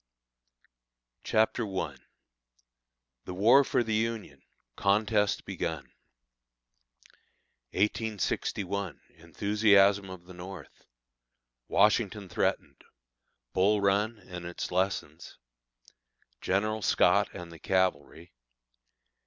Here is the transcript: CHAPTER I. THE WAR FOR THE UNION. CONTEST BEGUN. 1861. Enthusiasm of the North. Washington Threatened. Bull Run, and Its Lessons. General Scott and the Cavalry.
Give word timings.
CHAPTER 1.23 1.63
I. 1.77 1.95
THE 3.25 3.35
WAR 3.35 3.63
FOR 3.63 3.83
THE 3.83 3.93
UNION. 3.93 4.41
CONTEST 4.75 5.45
BEGUN. 5.45 5.91
1861. 7.73 8.99
Enthusiasm 9.17 10.09
of 10.09 10.25
the 10.25 10.33
North. 10.33 10.85
Washington 11.67 12.29
Threatened. 12.29 12.83
Bull 13.53 13.79
Run, 13.79 14.17
and 14.17 14.43
Its 14.45 14.71
Lessons. 14.71 15.37
General 16.41 16.81
Scott 16.81 17.29
and 17.35 17.51
the 17.51 17.59
Cavalry. 17.59 18.33